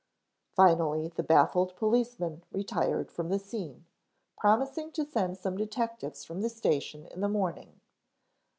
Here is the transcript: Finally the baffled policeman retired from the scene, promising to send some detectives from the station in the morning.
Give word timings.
Finally 0.55 1.09
the 1.09 1.21
baffled 1.21 1.75
policeman 1.75 2.41
retired 2.51 3.11
from 3.11 3.29
the 3.29 3.37
scene, 3.37 3.85
promising 4.35 4.91
to 4.91 5.05
send 5.05 5.37
some 5.37 5.55
detectives 5.55 6.25
from 6.25 6.41
the 6.41 6.49
station 6.49 7.05
in 7.05 7.21
the 7.21 7.29
morning. 7.29 7.79